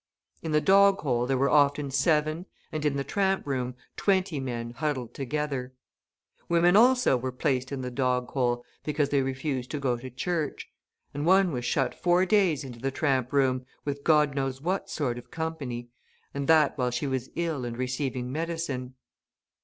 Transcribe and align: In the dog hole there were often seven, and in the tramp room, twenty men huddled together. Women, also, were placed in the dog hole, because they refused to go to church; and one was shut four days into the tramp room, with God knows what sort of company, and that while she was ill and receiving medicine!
In 0.41 0.51
the 0.51 0.59
dog 0.59 1.01
hole 1.01 1.27
there 1.27 1.37
were 1.37 1.51
often 1.51 1.91
seven, 1.91 2.47
and 2.71 2.83
in 2.85 2.95
the 2.95 3.03
tramp 3.03 3.45
room, 3.45 3.75
twenty 3.95 4.39
men 4.39 4.71
huddled 4.71 5.13
together. 5.13 5.75
Women, 6.49 6.75
also, 6.75 7.15
were 7.15 7.31
placed 7.31 7.71
in 7.71 7.81
the 7.81 7.91
dog 7.91 8.31
hole, 8.31 8.65
because 8.83 9.09
they 9.09 9.21
refused 9.21 9.69
to 9.69 9.79
go 9.79 9.97
to 9.97 10.09
church; 10.09 10.67
and 11.13 11.23
one 11.27 11.51
was 11.51 11.65
shut 11.65 11.93
four 11.93 12.25
days 12.25 12.63
into 12.63 12.79
the 12.79 12.89
tramp 12.89 13.31
room, 13.31 13.67
with 13.85 14.03
God 14.03 14.33
knows 14.33 14.59
what 14.59 14.89
sort 14.89 15.19
of 15.19 15.29
company, 15.29 15.89
and 16.33 16.47
that 16.47 16.75
while 16.79 16.89
she 16.89 17.05
was 17.05 17.29
ill 17.35 17.63
and 17.63 17.77
receiving 17.77 18.31
medicine! 18.31 18.95